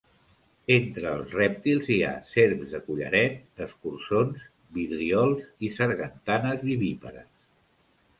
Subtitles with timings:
[0.75, 4.47] Entre els rèptils hi ha serps de collaret, escurçons,
[4.79, 7.29] vidriols i sargantanes vivípares.